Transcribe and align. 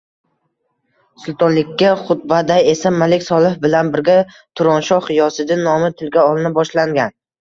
Sultonlikka 1.25 1.91
xutbada 2.07 2.57
esa 2.73 2.91
Malik 2.95 3.25
Solih 3.27 3.59
bilan 3.67 3.91
birga 3.97 4.17
Turonshoh 4.33 5.07
G‘iyosiddin 5.11 5.63
nomi 5.69 5.91
tilga 6.01 6.25
olina 6.33 6.53
boshlangan 6.57 7.15